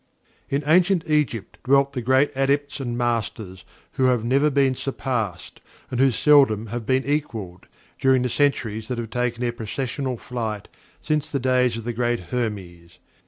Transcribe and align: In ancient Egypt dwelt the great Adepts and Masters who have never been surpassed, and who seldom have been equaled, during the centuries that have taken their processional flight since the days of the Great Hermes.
In 0.49 0.63
ancient 0.65 1.07
Egypt 1.07 1.59
dwelt 1.63 1.93
the 1.93 2.01
great 2.01 2.31
Adepts 2.35 2.79
and 2.79 2.97
Masters 2.97 3.63
who 3.91 4.05
have 4.05 4.23
never 4.25 4.49
been 4.49 4.73
surpassed, 4.73 5.61
and 5.91 5.99
who 5.99 6.09
seldom 6.09 6.65
have 6.73 6.87
been 6.87 7.05
equaled, 7.05 7.67
during 7.99 8.23
the 8.23 8.27
centuries 8.29 8.87
that 8.87 8.97
have 8.97 9.11
taken 9.11 9.41
their 9.41 9.51
processional 9.53 10.17
flight 10.17 10.69
since 11.01 11.29
the 11.29 11.39
days 11.39 11.77
of 11.77 11.83
the 11.83 11.93
Great 11.93 12.19
Hermes. 12.31 12.97